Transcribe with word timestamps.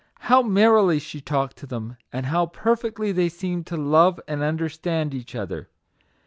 How 0.21 0.41
merrily 0.41 0.97
she 0.97 1.21
talked 1.21 1.57
to 1.57 1.67
them, 1.67 1.95
and 2.11 2.25
how 2.25 2.47
perfectly 2.47 3.11
they 3.11 3.29
seemed 3.29 3.67
to 3.67 3.77
love 3.77 4.19
and 4.27 4.41
understand 4.41 5.13
each 5.13 5.35
other 5.35 5.69